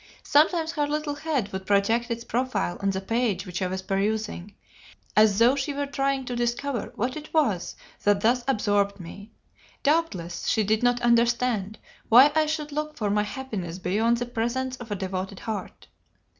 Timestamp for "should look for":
12.47-13.11